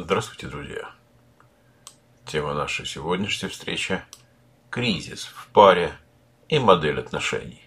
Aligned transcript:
Здравствуйте, 0.00 0.46
друзья! 0.46 0.92
Тема 2.24 2.54
нашей 2.54 2.86
сегодняшней 2.86 3.48
встречи– 3.48 4.00
кризис 4.70 5.24
в 5.24 5.48
паре 5.48 5.90
и 6.48 6.60
модель 6.60 7.00
отношений. 7.00 7.64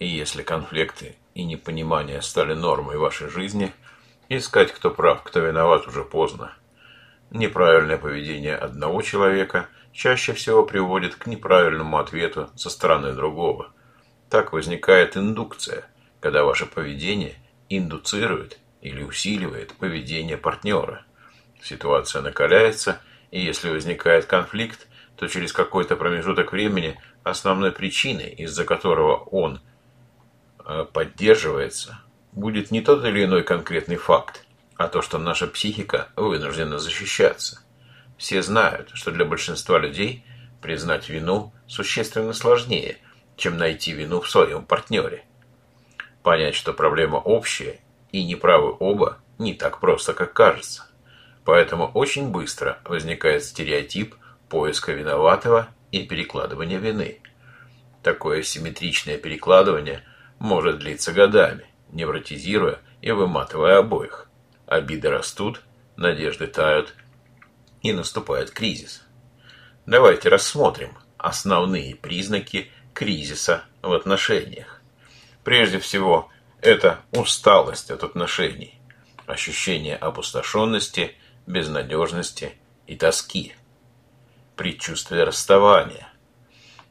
И 0.00 0.08
если 0.08 0.42
конфликты 0.42 1.14
и 1.34 1.44
непонимание 1.44 2.20
стали 2.20 2.54
нормой 2.54 2.96
вашей 2.96 3.28
жизни, 3.28 3.72
искать, 4.28 4.72
кто 4.72 4.90
прав, 4.90 5.22
кто 5.22 5.38
виноват, 5.38 5.86
уже 5.86 6.02
поздно. 6.04 6.52
Неправильное 7.30 7.96
поведение 7.96 8.56
одного 8.56 9.00
человека 9.00 9.68
чаще 9.92 10.32
всего 10.32 10.66
приводит 10.66 11.14
к 11.14 11.28
неправильному 11.28 11.96
ответу 11.98 12.50
со 12.56 12.70
стороны 12.70 13.12
другого. 13.12 13.70
Так 14.28 14.52
возникает 14.52 15.16
индукция, 15.16 15.84
когда 16.18 16.42
ваше 16.42 16.66
поведение 16.66 17.36
индуцирует 17.68 18.58
или 18.84 19.02
усиливает 19.02 19.72
поведение 19.72 20.36
партнера. 20.36 21.04
Ситуация 21.60 22.22
накаляется, 22.22 23.00
и 23.30 23.40
если 23.40 23.70
возникает 23.70 24.26
конфликт, 24.26 24.86
то 25.16 25.26
через 25.26 25.52
какой-то 25.52 25.96
промежуток 25.96 26.52
времени 26.52 27.00
основной 27.22 27.72
причиной, 27.72 28.28
из-за 28.28 28.64
которого 28.64 29.16
он 29.16 29.60
э, 30.64 30.84
поддерживается, 30.92 31.98
будет 32.32 32.70
не 32.70 32.82
тот 32.82 33.02
или 33.04 33.24
иной 33.24 33.42
конкретный 33.42 33.96
факт, 33.96 34.44
а 34.76 34.88
то, 34.88 35.00
что 35.00 35.18
наша 35.18 35.46
психика 35.46 36.08
вынуждена 36.14 36.78
защищаться. 36.78 37.62
Все 38.18 38.42
знают, 38.42 38.90
что 38.92 39.10
для 39.12 39.24
большинства 39.24 39.78
людей 39.78 40.24
признать 40.60 41.08
вину 41.08 41.54
существенно 41.66 42.34
сложнее, 42.34 42.98
чем 43.36 43.56
найти 43.56 43.92
вину 43.92 44.20
в 44.20 44.28
своем 44.28 44.66
партнере. 44.66 45.24
Понять, 46.22 46.54
что 46.54 46.74
проблема 46.74 47.16
общая 47.16 47.80
и 48.14 48.22
неправы 48.22 48.76
оба 48.78 49.18
не 49.38 49.54
так 49.54 49.80
просто, 49.80 50.14
как 50.14 50.32
кажется. 50.32 50.86
Поэтому 51.44 51.90
очень 51.94 52.28
быстро 52.28 52.78
возникает 52.84 53.42
стереотип 53.42 54.14
поиска 54.48 54.92
виноватого 54.92 55.66
и 55.90 56.06
перекладывания 56.06 56.78
вины. 56.78 57.20
Такое 58.04 58.44
симметричное 58.44 59.18
перекладывание 59.18 60.04
может 60.38 60.78
длиться 60.78 61.12
годами, 61.12 61.66
невротизируя 61.90 62.78
и 63.02 63.10
выматывая 63.10 63.78
обоих. 63.78 64.28
Обиды 64.68 65.10
растут, 65.10 65.60
надежды 65.96 66.46
тают, 66.46 66.94
и 67.82 67.92
наступает 67.92 68.52
кризис. 68.52 69.02
Давайте 69.86 70.28
рассмотрим 70.28 70.96
основные 71.18 71.96
признаки 71.96 72.70
кризиса 72.92 73.64
в 73.82 73.92
отношениях. 73.92 74.80
Прежде 75.42 75.80
всего, 75.80 76.30
это 76.64 77.00
усталость 77.12 77.90
от 77.90 78.02
отношений, 78.04 78.80
ощущение 79.26 79.96
опустошенности, 79.96 81.14
безнадежности 81.46 82.54
и 82.86 82.96
тоски, 82.96 83.52
предчувствие 84.56 85.24
расставания, 85.24 86.08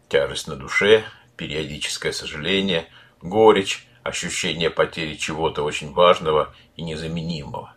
тяжесть 0.09 0.47
на 0.47 0.55
душе, 0.55 1.03
периодическое 1.37 2.11
сожаление, 2.11 2.87
горечь, 3.19 3.87
ощущение 4.03 4.69
потери 4.69 5.15
чего-то 5.15 5.63
очень 5.63 5.91
важного 5.91 6.53
и 6.75 6.83
незаменимого. 6.83 7.73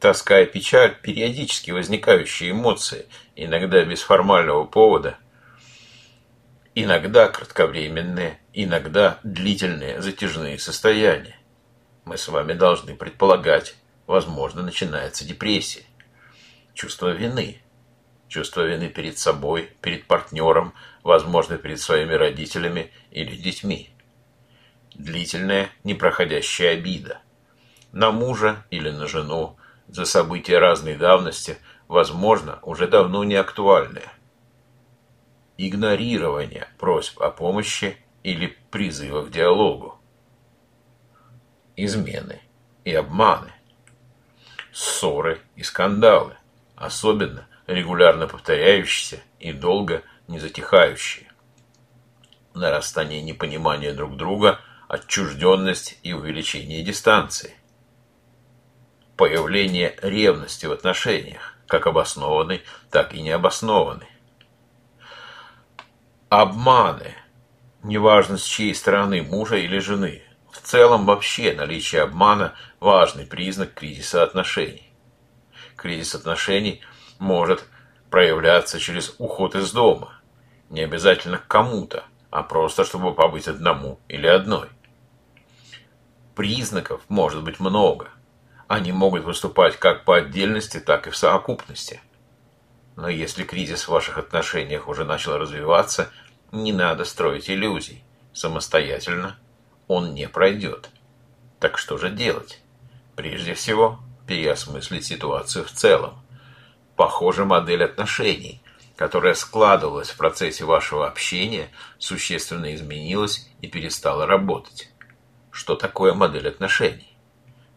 Тоска 0.00 0.40
и 0.40 0.46
печаль– 0.46 0.98
периодически 1.02 1.70
возникающие 1.70 2.50
эмоции, 2.50 3.06
иногда 3.36 3.84
без 3.84 4.02
формального 4.02 4.64
повода, 4.64 5.18
иногда 6.74 7.28
кратковременные, 7.28 8.41
иногда 8.52 9.18
длительные 9.22 10.00
затяжные 10.00 10.58
состояния. 10.58 11.36
Мы 12.04 12.16
с 12.18 12.28
вами 12.28 12.52
должны 12.52 12.94
предполагать, 12.94 13.76
возможно, 14.06 14.62
начинается 14.62 15.24
депрессия. 15.24 15.84
Чувство 16.74 17.10
вины. 17.10 17.60
Чувство 18.28 18.62
вины 18.62 18.88
перед 18.88 19.18
собой, 19.18 19.70
перед 19.82 20.06
партнером, 20.06 20.74
возможно, 21.02 21.58
перед 21.58 21.80
своими 21.80 22.14
родителями 22.14 22.90
или 23.10 23.36
детьми. 23.36 23.90
Длительная, 24.94 25.70
непроходящая 25.84 26.74
обида. 26.74 27.20
На 27.92 28.10
мужа 28.10 28.64
или 28.70 28.90
на 28.90 29.06
жену, 29.06 29.58
за 29.86 30.06
события 30.06 30.58
разной 30.58 30.96
давности, 30.96 31.58
возможно, 31.88 32.58
уже 32.62 32.88
давно 32.88 33.22
не 33.24 33.34
актуальные 33.34 34.10
игнорирование 35.58 36.68
просьб 36.78 37.20
о 37.20 37.30
помощи 37.30 37.96
или 38.22 38.56
призыва 38.70 39.24
к 39.24 39.30
диалогу, 39.30 40.00
измены 41.76 42.40
и 42.84 42.94
обманы, 42.94 43.52
ссоры 44.72 45.40
и 45.56 45.62
скандалы, 45.62 46.36
особенно 46.76 47.46
регулярно 47.66 48.26
повторяющиеся 48.26 49.22
и 49.38 49.52
долго 49.52 50.02
не 50.28 50.38
затихающие, 50.38 51.30
нарастание 52.54 53.22
непонимания 53.22 53.92
друг 53.94 54.16
друга, 54.16 54.60
отчужденность 54.88 55.98
и 56.02 56.12
увеличение 56.12 56.82
дистанции, 56.82 57.54
появление 59.16 59.96
ревности 60.02 60.66
в 60.66 60.72
отношениях, 60.72 61.56
как 61.66 61.86
обоснованной, 61.86 62.62
так 62.90 63.14
и 63.14 63.22
необоснованной, 63.22 64.12
Обманы. 66.32 67.14
Неважно 67.82 68.38
с 68.38 68.44
чьей 68.44 68.74
стороны, 68.76 69.22
мужа 69.22 69.56
или 69.56 69.78
жены. 69.78 70.22
В 70.52 70.60
целом 70.60 71.04
вообще 71.04 71.52
наличие 71.52 72.02
обмана– 72.02 72.54
важный 72.80 73.26
признак 73.26 73.74
кризиса 73.74 74.22
отношений. 74.22 74.92
Кризис 75.74 76.14
отношений 76.14 76.80
может 77.18 77.64
проявляться 78.08 78.78
через 78.78 79.16
уход 79.18 79.56
из 79.56 79.72
дома. 79.72 80.14
Не 80.70 80.82
обязательно 80.82 81.38
к 81.38 81.48
кому-то, 81.48 82.04
а 82.30 82.44
просто 82.44 82.84
чтобы 82.84 83.14
побыть 83.14 83.48
одному 83.48 83.98
или 84.06 84.28
одной. 84.28 84.68
Признаков 86.36 87.00
может 87.08 87.42
быть 87.42 87.58
много. 87.58 88.10
Они 88.68 88.92
могут 88.92 89.24
выступать 89.24 89.76
как 89.76 90.04
по 90.04 90.18
отдельности, 90.18 90.78
так 90.78 91.08
и 91.08 91.10
в 91.10 91.16
совокупности. 91.16 92.00
Но 92.94 93.08
если 93.08 93.42
кризис 93.42 93.84
в 93.84 93.88
ваших 93.88 94.18
отношениях 94.18 94.86
уже 94.86 95.04
начал 95.04 95.36
развиваться– 95.36 96.08
не 96.52 96.72
надо 96.72 97.04
строить 97.04 97.50
иллюзий. 97.50 98.04
Самостоятельно 98.32 99.36
он 99.88 100.14
не 100.14 100.28
пройдет. 100.28 100.90
Так 101.58 101.78
что 101.78 101.98
же 101.98 102.10
делать? 102.10 102.60
Прежде 103.16 103.54
всего, 103.54 103.98
переосмыслить 104.26 105.04
ситуацию 105.04 105.64
в 105.64 105.72
целом. 105.72 106.22
Похоже, 106.96 107.44
модель 107.44 107.84
отношений, 107.84 108.62
которая 108.96 109.34
складывалась 109.34 110.10
в 110.10 110.16
процессе 110.16 110.64
вашего 110.64 111.06
общения, 111.06 111.70
существенно 111.98 112.74
изменилась 112.74 113.48
и 113.60 113.66
перестала 113.66 114.26
работать. 114.26 114.90
Что 115.50 115.74
такое 115.74 116.14
модель 116.14 116.48
отношений? 116.48 117.16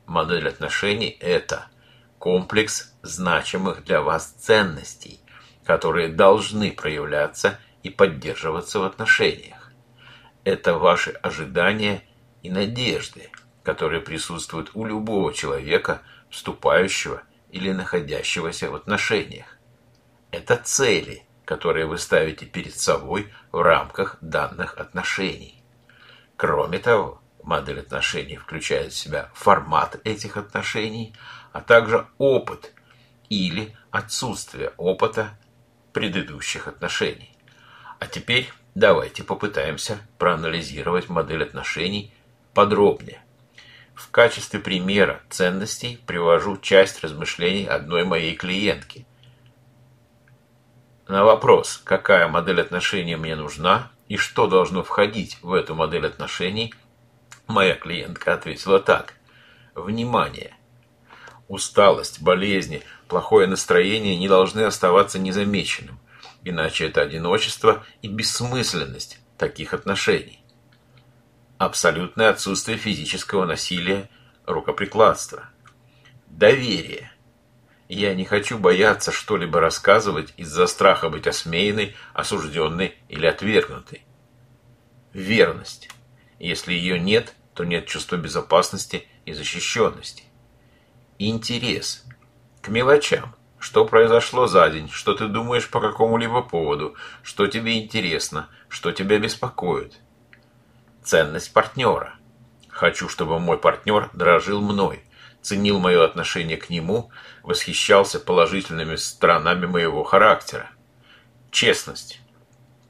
Модель 0.06 0.48
отношений– 0.48 1.18
это 1.20 1.68
комплекс 2.20 2.94
значимых 3.02 3.84
для 3.84 4.02
вас 4.02 4.32
ценностей, 4.40 5.20
которые 5.64 6.10
должны 6.10 6.72
проявляться 6.72 7.60
и 7.86 7.92
поддерживаться 7.92 8.80
в 8.80 8.84
отношениях. 8.84 9.72
Это 10.44 10.74
ваши 10.74 11.12
ожидания 11.12 12.02
и 12.42 12.50
надежды, 12.50 13.30
которые 13.62 14.02
присутствуют 14.02 14.72
у 14.74 14.86
любого 14.86 15.32
человека, 15.32 16.02
вступающего 16.32 17.22
или 17.52 17.72
находящегося 17.72 18.72
в 18.72 18.76
отношениях. 18.76 19.60
Это 20.32 20.56
цели, 20.56 21.28
которые 21.46 21.86
вы 21.86 22.00
ставите 22.00 22.48
перед 22.48 22.76
собой 22.76 23.32
в 23.52 23.62
рамках 23.62 24.18
данных 24.20 24.80
отношений. 24.80 25.64
Кроме 26.38 26.80
того, 26.80 27.22
модель 27.44 27.82
отношений 27.82 28.38
включает 28.38 28.94
в 28.94 28.98
себя 28.98 29.30
формат 29.36 30.02
этих 30.04 30.38
отношений, 30.38 31.14
а 31.52 31.62
также 31.62 32.08
опыт 32.18 32.74
или 33.30 33.78
отсутствие 33.92 34.74
опыта 34.78 35.38
предыдущих 35.94 36.68
отношений. 36.68 37.35
А 38.06 38.08
теперь 38.08 38.54
давайте 38.76 39.24
попытаемся 39.24 39.98
проанализировать 40.20 41.10
модель 41.10 41.42
отношений 41.42 42.14
подробнее. 42.54 43.20
В 43.96 44.12
качестве 44.12 44.60
примера 44.60 45.22
ценностей 45.32 46.00
привожу 46.06 46.58
часть 46.58 47.04
размышлений 47.04 47.66
одной 47.66 48.04
моей 48.04 48.36
клиентки. 48.36 49.08
На 51.08 51.24
вопрос, 51.24 51.82
какая 51.84 52.28
модель 52.28 52.62
отношений 52.62 53.16
мне 53.16 53.36
нужна 53.36 53.92
и 54.08 54.18
что 54.18 54.46
должно 54.46 54.84
входить 54.84 55.40
в 55.42 55.52
эту 55.52 55.74
модель 55.74 56.06
отношений, 56.06 56.76
моя 57.48 57.74
клиентка 57.74 58.36
ответила 58.36 58.80
так. 58.80 59.16
Внимание! 59.74 60.56
Усталость, 61.48 62.22
болезни, 62.22 62.84
плохое 63.08 63.48
настроение 63.48 64.16
не 64.16 64.28
должны 64.28 64.62
оставаться 64.62 65.18
незамеченным 65.18 66.00
иначе 66.46 66.88
это 66.88 67.02
одиночество 67.02 67.86
и 68.02 68.08
бессмысленность 68.08 69.20
таких 69.38 69.74
отношений. 69.74 70.42
Абсолютное 71.58 72.30
отсутствие 72.30 72.78
физического 72.78 73.46
насилия, 73.46 74.10
рукоприкладства. 74.46 75.50
Доверие. 76.28 77.12
Я 77.90 78.14
не 78.16 78.26
хочу 78.26 78.58
бояться 78.58 79.12
что-либо 79.12 79.60
рассказывать 79.60 80.34
из-за 80.38 80.68
страха 80.68 81.10
быть 81.10 81.28
осмеянной, 81.28 81.96
осужденной 82.14 82.96
или 83.10 83.26
отвергнутой. 83.26 84.06
Верность. 85.14 85.90
Если 86.40 86.74
ее 86.74 87.00
нет, 87.00 87.34
то 87.54 87.64
нет 87.64 87.88
чувства 87.88 88.18
безопасности 88.18 89.08
и 89.26 89.34
защищенности. 89.34 90.24
Интерес. 91.20 92.04
К 92.62 92.70
мелочам. 92.70 93.36
Что 93.66 93.84
произошло 93.84 94.46
за 94.46 94.70
день, 94.70 94.92
что 94.92 95.16
ты 95.16 95.26
думаешь 95.26 95.68
по 95.72 95.82
какому-либо 95.82 96.44
поводу, 96.44 96.94
что 97.24 97.48
тебе 97.48 97.80
интересно, 97.80 98.48
что 98.70 98.92
тебя 98.92 99.18
беспокоит. 99.18 99.96
Ценность 101.04 101.52
партнера. 101.52 102.14
Хочу, 102.70 103.10
чтобы 103.10 103.40
мой 103.40 103.58
партнер 103.58 104.12
дорожил 104.14 104.62
мной, 104.62 105.04
ценил 105.42 105.80
мое 105.80 106.06
отношение 106.06 106.58
к 106.58 106.70
нему, 106.70 107.10
восхищался 107.42 108.20
положительными 108.20 108.98
сторонами 108.98 109.66
моего 109.66 110.04
характера. 110.04 110.70
Честность. 111.50 112.22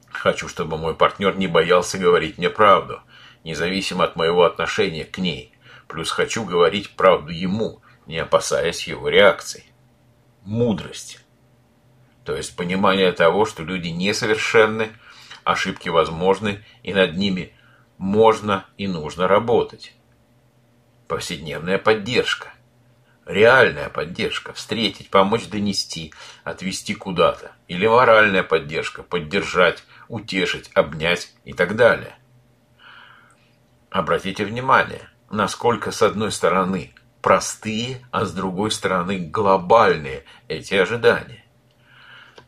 Хочу, 0.10 0.50
чтобы 0.50 0.78
мой 0.78 0.94
партнер 0.94 1.38
не 1.38 1.48
боялся 1.48 1.98
говорить 1.98 2.38
мне 2.38 2.50
правду, 2.50 3.00
независимо 3.46 4.04
от 4.04 4.18
моего 4.18 4.44
отношения 4.44 5.06
к 5.06 5.20
ней. 5.20 5.54
Плюс 5.88 6.12
хочу 6.12 6.44
говорить 6.44 6.98
правду 6.98 7.32
ему, 7.32 7.82
не 8.08 8.20
опасаясь 8.20 8.90
его 8.90 9.08
реакций. 9.08 9.72
Мудрость. 10.46 11.20
То 12.24 12.36
есть 12.36 12.56
понимание 12.56 13.12
того, 13.12 13.46
что 13.46 13.64
люди 13.64 13.88
несовершенны, 13.88 14.92
ошибки 15.44 15.90
возможны, 15.90 16.64
и 16.84 16.94
над 16.94 17.18
ними 17.18 17.54
можно 17.98 18.66
и 18.78 18.88
нужно 18.88 19.28
работать. 19.28 19.94
Повседневная 21.08 21.78
поддержка. 21.78 22.54
Реальная 23.26 23.90
поддержка. 23.90 24.54
Встретить, 24.54 25.10
помочь 25.10 25.48
донести, 25.48 26.14
отвести 26.44 26.94
куда-то. 26.94 27.52
Или 27.68 27.88
моральная 27.88 28.44
поддержка. 28.44 29.02
Поддержать, 29.02 29.84
утешить, 30.08 30.70
обнять 30.74 31.34
и 31.44 31.54
так 31.54 31.76
далее. 31.76 32.18
Обратите 33.90 34.46
внимание, 34.46 35.10
насколько 35.32 35.92
с 35.92 36.02
одной 36.02 36.32
стороны 36.32 36.94
простые, 37.26 38.06
а 38.12 38.24
с 38.24 38.34
другой 38.34 38.70
стороны 38.70 39.18
глобальные 39.18 40.26
эти 40.48 40.76
ожидания. 40.76 41.44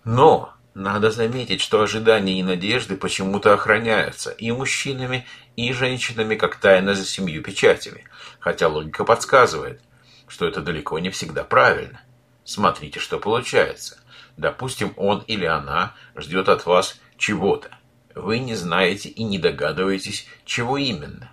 Но 0.03 0.53
надо 0.75 1.09
заметить, 1.09 1.61
что 1.61 1.81
ожидания 1.81 2.39
и 2.39 2.43
надежды 2.43 2.95
почему-то 2.95 3.55
охраняются 3.55 4.29
и 4.29 4.51
мужчинами, 4.51 5.25
и 5.55 5.73
женщинами, 5.73 6.35
как 6.35 6.57
тайна 6.57 6.93
за 6.93 7.07
семью 7.07 7.41
печатями, 7.41 8.03
хотя 8.39 8.67
логика 8.67 9.03
подсказывает, 9.03 9.81
что 10.27 10.45
это 10.45 10.61
далеко 10.61 10.99
не 10.99 11.09
всегда 11.09 11.43
правильно. 11.43 11.99
Смотрите, 12.43 12.99
что 12.99 13.17
получается. 13.17 13.99
Допустим, 14.37 14.93
он 14.95 15.23
или 15.25 15.45
она 15.45 15.95
ждет 16.15 16.49
от 16.49 16.67
вас 16.67 17.01
чего-то. 17.17 17.71
Вы 18.13 18.37
не 18.37 18.53
знаете 18.53 19.09
и 19.09 19.23
не 19.23 19.39
догадываетесь, 19.39 20.27
чего 20.45 20.77
именно. 20.77 21.31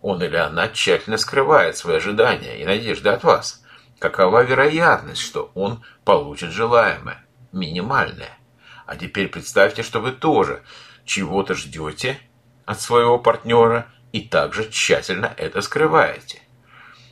Он 0.00 0.22
или 0.22 0.36
она 0.36 0.68
тщательно 0.68 1.16
скрывает 1.16 1.76
свои 1.76 1.96
ожидания 1.96 2.60
и 2.60 2.64
надежды 2.64 3.08
от 3.10 3.24
вас. 3.24 3.64
Какова 3.98 4.44
вероятность, 4.44 5.20
что 5.20 5.50
он 5.54 5.82
получит 6.04 6.50
желаемое? 6.50 7.24
Минимальная. 7.52 8.38
А 8.86 8.96
теперь 8.96 9.28
представьте, 9.28 9.82
что 9.82 10.00
вы 10.00 10.12
тоже 10.12 10.62
чего-то 11.04 11.54
ждете 11.54 12.18
от 12.64 12.80
своего 12.80 13.18
партнера 13.18 13.86
и 14.12 14.20
также 14.20 14.70
тщательно 14.70 15.32
это 15.36 15.62
скрываете. 15.62 16.42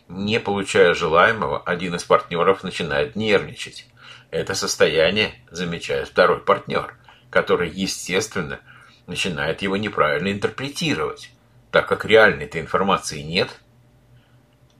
Не 0.08 0.38
получая 0.38 0.94
желаемого, 0.94 1.60
один 1.62 1.96
из 1.96 2.04
партнеров 2.04 2.62
начинает 2.62 3.16
нервничать. 3.16 3.88
Это 4.30 4.54
состояние 4.54 5.34
замечает 5.50 6.08
второй 6.08 6.40
партнер, 6.40 6.96
который, 7.30 7.70
естественно, 7.70 8.60
начинает 9.06 9.62
его 9.62 9.76
неправильно 9.76 10.30
интерпретировать, 10.30 11.32
так 11.70 11.88
как 11.88 12.04
реальной-то 12.04 12.60
информации 12.60 13.20
нет. 13.20 13.60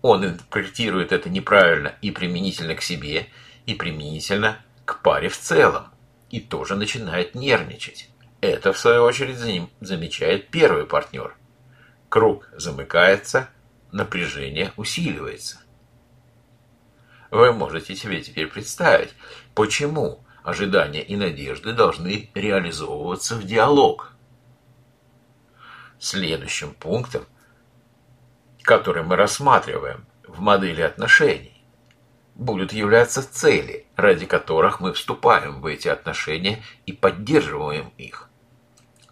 Он 0.02 0.24
интерпретирует 0.24 1.12
это 1.12 1.28
неправильно 1.28 1.94
и 2.02 2.10
применительно 2.10 2.74
к 2.74 2.82
себе, 2.82 3.26
и 3.66 3.74
применительно 3.74 4.58
к 4.84 5.02
паре 5.02 5.28
в 5.28 5.38
целом 5.38 5.88
и 6.30 6.40
тоже 6.40 6.76
начинает 6.76 7.34
нервничать. 7.34 8.10
Это, 8.40 8.72
в 8.72 8.78
свою 8.78 9.02
очередь, 9.02 9.38
за 9.38 9.46
ним 9.46 9.70
замечает 9.80 10.48
первый 10.48 10.86
партнер. 10.86 11.36
Круг 12.08 12.48
замыкается, 12.56 13.48
напряжение 13.92 14.72
усиливается. 14.76 15.60
Вы 17.30 17.52
можете 17.52 17.96
себе 17.96 18.20
теперь 18.20 18.46
представить, 18.46 19.14
почему 19.54 20.24
ожидания 20.42 21.02
и 21.02 21.16
надежды 21.16 21.72
должны 21.72 22.30
реализовываться 22.34 23.34
в 23.34 23.44
диалог. 23.44 24.12
Следующим 25.98 26.74
пунктом, 26.74 27.24
который 28.62 29.02
мы 29.02 29.16
рассматриваем 29.16 30.06
в 30.26 30.40
модели 30.40 30.82
отношений, 30.82 31.64
будут 32.34 32.72
являться 32.72 33.22
цели, 33.22 33.86
ради 33.96 34.26
которых 34.26 34.80
мы 34.80 34.92
вступаем 34.92 35.60
в 35.60 35.66
эти 35.66 35.88
отношения 35.88 36.62
и 36.84 36.92
поддерживаем 36.92 37.92
их. 37.96 38.28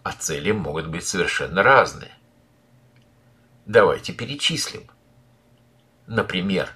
А 0.03 0.11
цели 0.11 0.51
могут 0.51 0.87
быть 0.87 1.07
совершенно 1.07 1.63
разные. 1.63 2.11
Давайте 3.65 4.13
перечислим. 4.13 4.83
Например, 6.05 6.69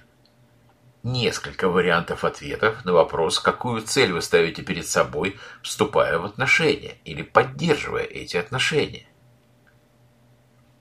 несколько 1.04 1.68
вариантов 1.68 2.24
ответов 2.24 2.84
на 2.84 2.92
вопрос, 2.92 3.38
какую 3.38 3.82
цель 3.82 4.12
вы 4.12 4.20
ставите 4.20 4.62
перед 4.62 4.88
собой, 4.88 5.38
вступая 5.62 6.18
в 6.18 6.24
отношения 6.24 6.96
или 7.04 7.22
поддерживая 7.22 8.02
эти 8.02 8.36
отношения. 8.36 9.06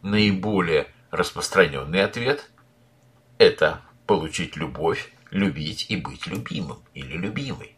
Наиболее 0.02 0.88
распространенный 1.12 2.04
ответ– 2.04 2.50
это 3.38 3.82
получить 4.06 4.56
любовь 4.56 5.14
любить 5.32 5.86
и 5.90 5.96
быть 5.96 6.28
любимым 6.28 6.84
или 6.94 7.18
любимой. 7.18 7.76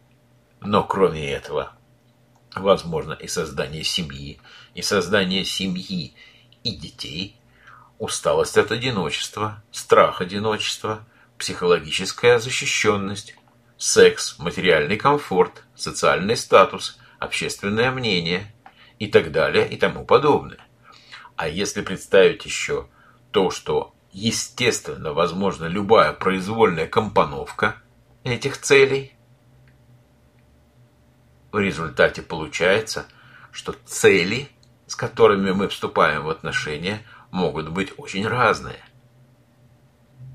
Но 0.62 0.84
кроме 0.84 1.32
этого, 1.32 1.74
возможно 2.56 3.14
и 3.14 3.28
создание 3.28 3.84
семьи, 3.84 4.40
и 4.74 4.82
создание 4.82 5.44
семьи 5.44 6.14
и 6.64 6.76
детей, 6.76 7.38
усталость 7.98 8.58
от 8.58 8.72
одиночества, 8.72 9.64
страх 9.72 10.22
одиночества, 10.22 11.06
психологическая 11.38 12.40
защищенность, 12.40 13.36
секс, 13.78 14.38
материальный 14.38 14.98
комфорт, 14.98 15.64
социальный 15.76 16.38
статус, 16.38 17.00
общественное 17.20 17.92
мнение 17.92 18.54
и 19.00 19.08
так 19.08 19.32
далее 19.32 19.68
и 19.68 19.76
тому 19.78 20.06
подобное. 20.06 20.60
А 21.42 21.48
если 21.48 21.82
представить 21.82 22.46
еще 22.46 22.88
то, 23.32 23.50
что 23.50 23.96
естественно, 24.12 25.12
возможно 25.12 25.66
любая 25.66 26.14
произвольная 26.14 26.86
компоновка 26.86 27.78
этих 28.24 28.60
целей. 28.60 29.14
В 31.52 31.58
результате 31.58 32.22
получается, 32.22 33.08
что 33.52 33.76
цели, 33.86 34.50
с 34.86 34.96
которыми 34.96 35.50
мы 35.50 35.68
вступаем 35.68 36.26
в 36.26 36.30
отношения, 36.30 37.02
могут 37.32 37.70
быть 37.70 37.92
очень 37.98 38.28
разные. 38.28 38.84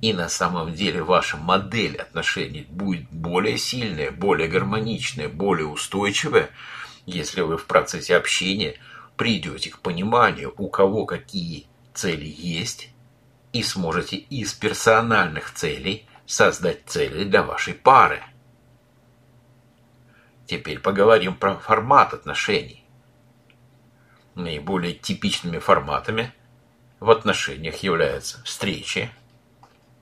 И 0.03 0.13
на 0.13 0.29
самом 0.29 0.75
деле 0.75 1.05
ваша 1.05 1.37
модель 1.37 1.99
отношений 1.99 2.67
будет 2.69 3.09
более 3.13 3.59
сильная, 3.59 4.11
более 4.11 4.49
гармоничная, 4.49 5.29
более 5.29 5.69
устойчивая, 5.69 6.51
если 7.07 7.43
вы 7.43 7.59
в 7.59 7.67
процессе 7.67 8.17
общения 8.17 8.81
придете 9.17 9.71
к 9.71 9.81
пониманию, 9.81 10.55
у 10.57 10.69
кого 10.69 11.07
какие 11.07 11.67
цели 11.95 12.27
есть, 12.27 12.91
и 13.53 13.63
сможете 13.63 14.17
из 14.17 14.53
персональных 14.53 15.53
целей 15.53 16.07
создать 16.27 16.83
цели 16.87 17.25
для 17.25 17.43
вашей 17.43 17.75
пары. 17.75 18.23
Теперь 20.47 20.79
поговорим 20.79 21.35
про 21.35 21.57
формат 21.57 22.13
отношений. 22.13 22.85
Наиболее 24.35 24.93
типичными 24.93 25.59
форматами 25.59 26.33
в 27.01 27.11
отношениях 27.11 27.77
являются 27.77 28.43
встречи, 28.45 29.11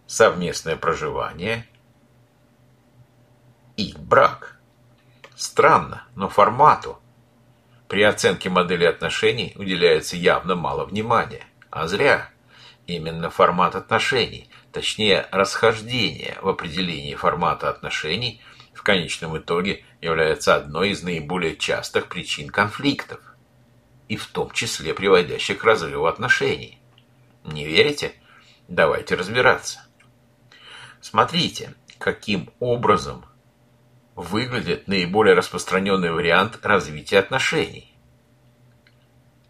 совместное 0.07 0.77
проживание 0.77 1.67
и 3.77 3.95
брак. 3.97 4.59
Странно, 5.37 6.05
но 6.15 6.29
формату 6.29 7.01
при 7.89 8.03
оценке 8.03 8.51
модели 8.51 8.85
отношений 8.85 9.53
уделяется 9.57 10.17
явно 10.17 10.55
мало 10.55 10.85
внимания, 10.85 11.47
а 11.71 11.87
зря– 11.87 12.31
Именно 12.87 13.31
формат 13.31 13.77
отношений, 13.77 14.51
точнее 14.71 15.27
расхождение 15.31 16.37
в 16.43 16.49
определении 16.49 17.15
формата 17.15 17.71
отношений 17.71 18.43
в 18.75 18.83
конечном 18.83 19.39
итоге 19.39 19.85
является 20.03 20.55
одной 20.55 20.91
из 20.91 21.03
наиболее 21.03 21.57
частых 21.57 22.09
причин 22.09 22.51
конфликтов, 22.51 23.21
и 24.09 24.17
в 24.17 24.27
том 24.27 24.51
числе 24.51 24.93
приводящих 24.93 25.59
к 25.59 25.65
разрыву 25.65 26.07
отношений. 26.07 26.79
Не 27.45 27.65
верите? 27.65 28.13
Давайте 28.69 29.15
разбираться. 29.15 29.87
Смотрите, 31.01 31.75
каким 31.99 32.51
образом 32.61 33.25
выглядит 34.17 34.89
наиболее 34.89 35.35
распространенный 35.35 36.13
вариант 36.13 36.59
развития 36.63 37.19
отношений? 37.19 37.97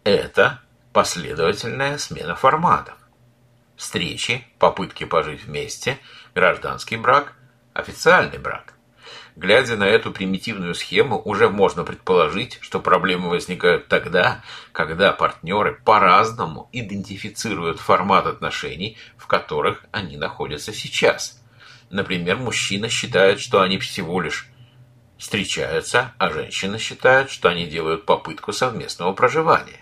Это 0.03 0.61
последовательная 0.93 1.97
смена 1.97 2.35
форматов. 2.35 2.95
Встречи, 3.75 4.47
попытки 4.59 5.03
пожить 5.03 5.43
вместе, 5.43 5.97
гражданский 6.33 6.97
брак, 6.97 7.33
официальный 7.73 8.37
брак. 8.37 8.75
Глядя 9.35 9.75
на 9.75 9.83
эту 9.83 10.11
примитивную 10.13 10.73
схему, 10.75 11.21
уже 11.25 11.49
можно 11.49 11.83
предположить, 11.83 12.57
что 12.61 12.79
проблемы 12.79 13.29
возникают 13.29 13.89
тогда, 13.89 14.41
когда 14.71 15.11
партнеры 15.11 15.77
по-разному 15.83 16.69
идентифицируют 16.71 17.81
формат 17.81 18.27
отношений, 18.27 18.97
в 19.17 19.27
которых 19.27 19.83
они 19.91 20.15
находятся 20.15 20.71
сейчас. 20.71 21.41
Например, 21.89 22.37
мужчина 22.37 22.87
считает, 22.87 23.41
что 23.41 23.61
они 23.61 23.77
всего 23.77 24.21
лишь 24.21 24.47
встречаются, 25.17 26.13
а 26.17 26.29
женщина 26.29 26.77
считает, 26.77 27.29
что 27.29 27.49
они 27.49 27.67
делают 27.67 28.05
попытку 28.05 28.53
совместного 28.53 29.13
проживания. 29.13 29.81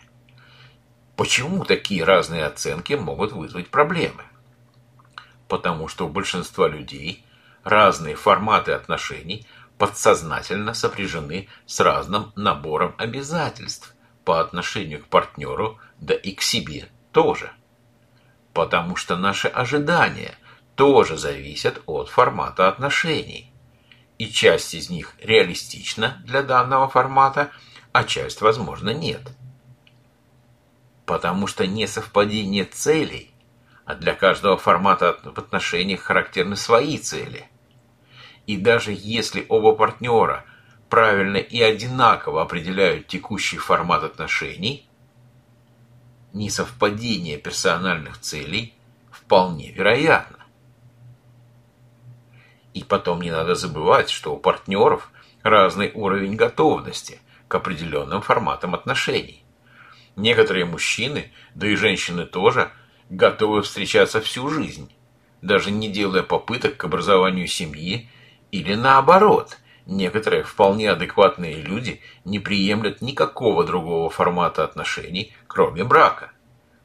Почему 1.16 1.63
такие 1.63 2.04
разные 2.04 2.46
оценки 2.46 2.94
могут 2.94 3.32
вызвать 3.32 3.70
проблемы? 3.70 4.24
Потому 5.48 5.88
что 5.88 6.08
у 6.08 6.10
большинства 6.10 6.68
людей 6.68 7.25
разные 7.63 8.16
форматы 8.16 8.72
отношений 8.72 9.46
подсознательно 9.78 10.74
сопряжены 10.74 11.50
с 11.66 11.80
разным 11.80 12.32
набором 12.36 12.96
обязательств 12.98 13.96
по 14.25 14.40
отношению 14.40 15.04
к 15.04 15.08
партнеру, 15.08 15.80
да 16.00 16.16
и 16.16 16.34
к 16.34 16.42
себе 16.42 16.90
тоже. 17.12 17.52
Потому 18.54 18.96
что 18.96 19.16
наши 19.16 19.48
ожидания 19.48 20.36
тоже 20.75 21.18
зависят 21.18 21.82
от 21.86 22.10
формата 22.10 22.68
отношений. 22.68 23.52
И 24.17 24.27
часть 24.27 24.74
из 24.74 24.89
них 24.89 25.15
реалистична 25.22 26.22
для 26.25 26.43
данного 26.43 26.88
формата, 26.88 27.51
а 27.91 28.03
часть, 28.03 28.41
возможно, 28.41 28.91
нет 28.91 29.22
потому 31.05 31.48
что 31.48 31.67
несовпадение 31.67 32.65
целей, 32.65 33.32
а 33.86 33.96
для 33.96 34.13
каждого 34.15 34.58
формата 34.58 35.17
в 35.24 35.38
отношениях 35.38 36.01
характерны 36.01 36.55
свои 36.55 36.98
цели. 36.98 37.46
И 38.48 38.58
даже 38.58 38.93
если 38.96 39.46
оба 39.50 39.74
партнера 39.74 40.46
правильно 40.89 41.38
и 41.38 41.62
одинаково 41.62 42.41
определяют 42.41 43.08
текущий 43.08 43.58
формат 43.58 44.03
отношений, 44.03 44.88
несовпадение 46.34 47.38
персональных 47.38 48.20
целей 48.20 48.74
вполне 49.12 49.72
вероятно. 49.72 50.38
И 52.74 52.84
потом 52.84 53.22
не 53.22 53.32
надо 53.32 53.56
забывать, 53.56 54.10
что 54.10 54.34
у 54.34 54.38
партнеров 54.38 55.12
разный 55.44 55.92
уровень 55.94 56.36
готовности 56.36 57.22
к 57.48 57.56
определенным 57.56 58.22
форматам 58.22 58.74
отношений. 58.74 59.44
Некоторые 60.15 60.65
мужчины, 60.65 61.32
да 61.53 61.68
и 61.68 61.75
женщины 61.75 62.25
тоже, 62.25 62.72
готовы 63.10 63.62
встречаться 63.62 64.22
всю 64.22 64.50
жизнь, 64.50 64.92
даже 65.42 65.72
не 65.72 65.89
делая 65.89 66.24
попыток 66.24 66.77
к 66.77 66.84
образованию 66.86 67.48
семьи, 67.48 68.10
или 68.51 68.75
наоборот, 68.75 69.58
некоторые 69.86 70.44
вполне 70.44 70.92
адекватные 70.92 71.56
люди 71.56 72.01
не 72.25 72.39
приемлят 72.39 73.01
никакого 73.01 73.63
другого 73.63 74.10
формата 74.10 74.63
отношений, 74.63 75.36
кроме 75.48 75.84
брака. 75.84 76.32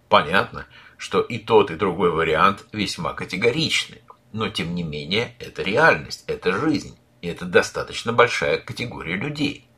Понятно, 0.09 0.67
что 0.97 1.21
и 1.21 1.39
тот, 1.39 1.71
и 1.71 1.77
другой 1.77 2.11
вариант 2.11 2.65
весьма 2.73 3.13
категоричны, 3.13 4.01
но 4.33 4.49
тем 4.49 4.75
не 4.75 4.83
менее 4.83 5.35
это 5.39 5.63
реальность, 5.63 6.25
это 6.27 6.53
жизнь, 6.53 6.99
и 7.23 7.29
это 7.29 7.45
достаточно 7.45 8.13
большая 8.13 8.59
категория 8.59 9.17
людей. 9.17 9.69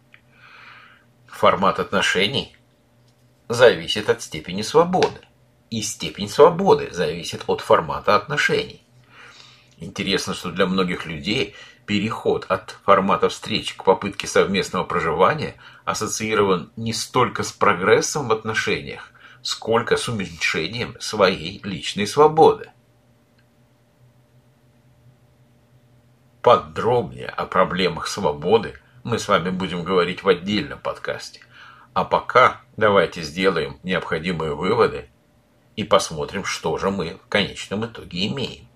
Формат 1.26 1.78
отношений– 1.78 2.56
зависит 3.50 4.08
от 4.08 4.22
степени 4.22 4.62
свободы. 4.62 5.20
И 5.70 5.82
степень 5.82 6.28
свободы 6.28 6.88
зависит 6.92 7.44
от 7.46 7.60
формата 7.60 8.14
отношений. 8.16 8.82
Интересно, 9.78 10.34
что 10.34 10.50
для 10.50 10.66
многих 10.66 11.06
людей 11.06 11.54
переход 11.86 12.46
от 12.48 12.76
формата 12.84 13.28
встреч 13.28 13.74
к 13.74 13.84
попытке 13.84 14.26
совместного 14.26 14.84
проживания 14.84 15.56
ассоциирован 15.84 16.70
не 16.76 16.92
столько 16.92 17.42
с 17.42 17.50
прогрессом 17.50 18.28
в 18.28 18.32
отношениях, 18.32 19.12
сколько 19.42 19.96
с 19.96 20.08
уменьшением 20.08 20.96
своей 21.00 21.60
личной 21.64 22.06
свободы. 22.06 22.70
Подробнее 26.42 27.28
о 27.28 27.44
проблемах 27.44 28.06
свободы 28.06 28.74
мы 29.04 29.18
с 29.18 29.28
вами 29.28 29.50
будем 29.50 29.84
говорить 29.84 30.22
в 30.22 30.28
отдельном 30.28 30.78
подкасте. 30.78 31.40
А 31.92 32.04
пока 32.04 32.62
давайте 32.78 33.22
сделаем 33.22 33.78
необходимые 33.82 34.54
выводы 34.54 35.10
и 35.76 35.84
посмотрим, 35.84 36.44
что 36.46 36.78
же 36.78 36.90
мы 36.90 37.18
в 37.22 37.28
конечном 37.28 37.84
итоге 37.84 38.26
имеем. 38.28 38.66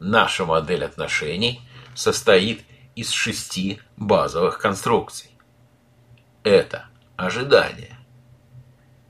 Наша 0.00 0.46
модель 0.46 0.84
отношений 0.84 1.60
состоит 1.94 2.62
из 2.94 3.10
шести 3.10 3.80
базовых 3.98 4.58
конструкций. 4.58 5.30
Это 6.44 6.86
ожидания. 7.16 7.98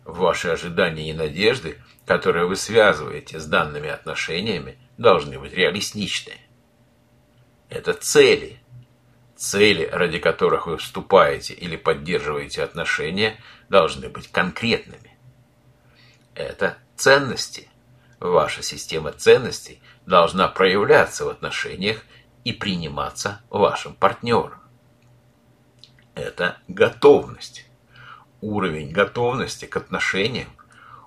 Ваши 0.04 0.48
ожидания 0.48 1.10
и 1.10 1.14
надежды, 1.14 1.80
которые 2.04 2.46
вы 2.46 2.56
связываете 2.56 3.38
с 3.38 3.46
данными 3.46 3.88
отношениями, 3.88 4.76
должны 4.98 5.38
быть 5.38 5.52
реалистичны. 5.52 6.34
Это 7.68 7.92
цели– 7.94 8.60
Цели, 9.36 9.88
ради 9.92 10.20
которых 10.20 10.66
вы 10.66 10.76
вступаете 10.76 11.54
или 11.54 11.76
поддерживаете 11.76 12.62
отношения, 12.62 13.36
должны 13.68 14.08
быть 14.08 14.30
конкретными. 14.30 15.16
Это 16.34 16.78
ценности. 16.96 17.68
Ваша 18.20 18.62
система 18.62 19.12
ценностей 19.12 19.82
должна 20.06 20.48
проявляться 20.48 21.24
в 21.24 21.28
отношениях 21.28 22.02
и 22.44 22.52
приниматься 22.52 23.42
вашим 23.50 23.94
партнером. 23.94 24.60
Это 26.14 26.58
готовность. 26.68 27.66
Уровень 28.40 28.92
готовности 28.92 29.64
к 29.64 29.76
отношениям 29.76 30.48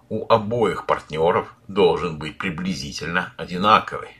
у 0.09 0.27
обоих 0.31 0.85
партнеров 0.85 1.53
должен 1.67 2.17
быть 2.17 2.37
приблизительно 2.37 3.33
одинаковый. 3.37 4.17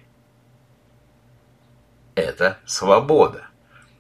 Это 2.18 2.58
свобода. 2.66 3.46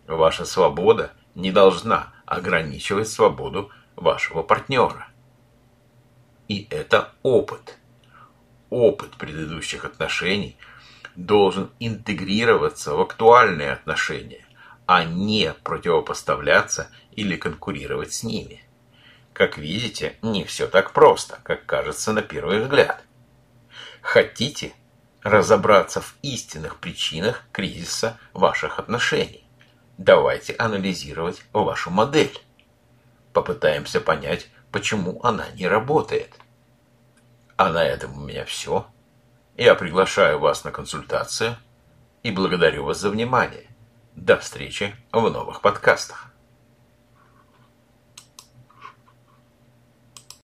Ваша 0.07 0.43
свобода 0.43 1.11
не 1.35 1.51
должна 1.51 2.13
ограничивать 2.25 3.09
свободу 3.09 3.69
вашего 3.95 4.41
партнера. 4.41 5.07
И 6.47 6.67
это 6.71 7.13
опыт. 7.21 7.77
Опыт 8.71 9.11
предыдущих 9.17 9.85
отношений 9.85 10.57
должен 11.15 11.69
интегрироваться 11.79 12.95
в 12.95 13.01
актуальные 13.01 13.73
отношения, 13.73 14.47
а 14.87 15.03
не 15.03 15.53
противопоставляться 15.53 16.89
или 17.11 17.35
конкурировать 17.35 18.13
с 18.13 18.23
ними. 18.23 18.63
Как 19.31 19.59
видите, 19.59 20.17
не 20.23 20.43
все 20.43 20.65
так 20.65 20.91
просто, 20.91 21.37
как 21.43 21.67
кажется 21.67 22.13
на 22.13 22.23
первый 22.23 22.61
взгляд. 22.61 23.03
Хотите 24.01 24.73
разобраться 25.23 26.01
в 26.01 26.15
истинных 26.21 26.79
причинах 26.79 27.43
кризиса 27.51 28.17
ваших 28.33 28.79
отношений? 28.79 29.47
Давайте 29.97 30.53
анализировать 30.53 31.43
вашу 31.53 31.89
модель. 31.89 32.39
Попытаемся 33.33 33.99
понять, 33.99 34.47
почему 34.71 35.19
она 35.23 35.49
не 35.51 35.67
работает. 35.67 36.35
А 37.55 37.69
на 37.69 37.83
этом 37.83 38.17
у 38.17 38.25
меня 38.25 38.45
все. 38.45 38.85
Я 39.57 39.73
приглашаю 39.73 40.39
вас 40.39 40.63
на 40.63 40.71
консультацию 40.71 41.57
и 42.21 42.31
благодарю 42.31 42.83
вас 42.83 42.99
за 42.99 43.09
внимание. 43.09 43.67
До 44.15 44.37
встречи 44.37 44.95
в 45.11 45.29
новых 45.29 45.61
подкастах. 45.61 46.31